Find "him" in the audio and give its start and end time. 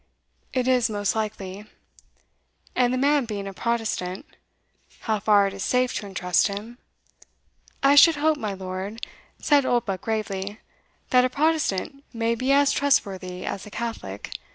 6.47-6.79